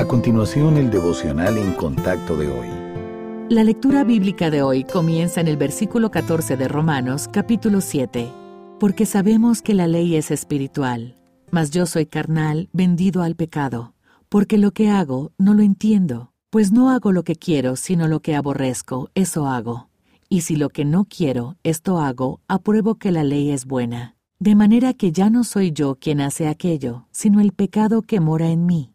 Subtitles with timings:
[0.00, 2.68] A continuación, el devocional en contacto de hoy.
[3.50, 8.32] La lectura bíblica de hoy comienza en el versículo 14 de Romanos, capítulo 7.
[8.78, 11.18] Porque sabemos que la ley es espiritual,
[11.50, 13.92] mas yo soy carnal, vendido al pecado,
[14.30, 18.20] porque lo que hago no lo entiendo, pues no hago lo que quiero, sino lo
[18.20, 19.90] que aborrezco, eso hago.
[20.30, 24.16] Y si lo que no quiero, esto hago, apruebo que la ley es buena.
[24.38, 28.48] De manera que ya no soy yo quien hace aquello, sino el pecado que mora
[28.48, 28.94] en mí.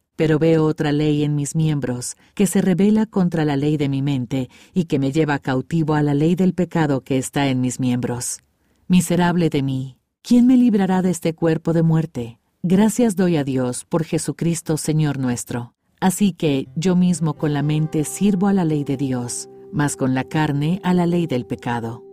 [0.15, 4.01] pero veo otra ley en mis miembros, que se revela contra la ley de mi
[4.01, 7.79] mente y que me lleva cautivo a la ley del pecado que está en mis
[7.79, 8.39] miembros.
[8.87, 12.39] Miserable de mí, ¿quién me librará de este cuerpo de muerte?
[12.63, 15.73] Gracias doy a Dios por Jesucristo Señor nuestro.
[15.99, 20.13] Así que yo mismo con la mente sirvo a la ley de Dios, mas con
[20.13, 22.03] la carne a la ley del pecado.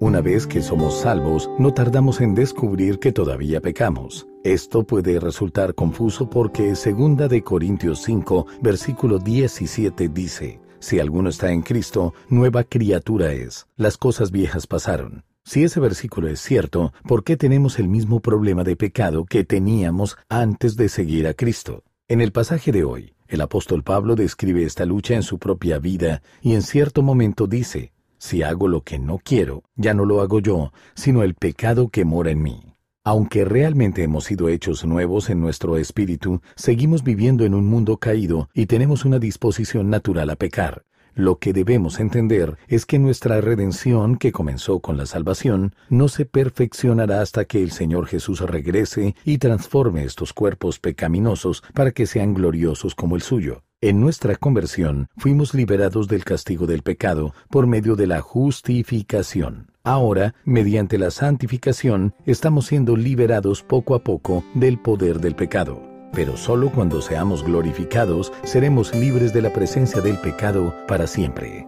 [0.00, 4.26] Una vez que somos salvos, no tardamos en descubrir que todavía pecamos.
[4.44, 11.50] Esto puede resultar confuso porque 2 de Corintios 5, versículo 17 dice, Si alguno está
[11.50, 13.66] en Cristo, nueva criatura es.
[13.74, 15.24] Las cosas viejas pasaron.
[15.44, 20.18] Si ese versículo es cierto, ¿por qué tenemos el mismo problema de pecado que teníamos
[20.28, 21.82] antes de seguir a Cristo?
[22.06, 26.20] En el pasaje de hoy, el apóstol Pablo describe esta lucha en su propia vida
[26.42, 30.40] y en cierto momento dice, si hago lo que no quiero, ya no lo hago
[30.40, 32.73] yo, sino el pecado que mora en mí.
[33.06, 38.48] Aunque realmente hemos sido hechos nuevos en nuestro espíritu, seguimos viviendo en un mundo caído
[38.54, 40.86] y tenemos una disposición natural a pecar.
[41.14, 46.24] Lo que debemos entender es que nuestra redención, que comenzó con la salvación, no se
[46.24, 52.32] perfeccionará hasta que el Señor Jesús regrese y transforme estos cuerpos pecaminosos para que sean
[52.32, 53.64] gloriosos como el suyo.
[53.84, 59.66] En nuestra conversión fuimos liberados del castigo del pecado por medio de la justificación.
[59.82, 65.82] Ahora, mediante la santificación, estamos siendo liberados poco a poco del poder del pecado.
[66.14, 71.66] Pero solo cuando seamos glorificados seremos libres de la presencia del pecado para siempre.